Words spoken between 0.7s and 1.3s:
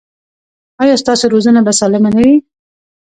ایا ستاسو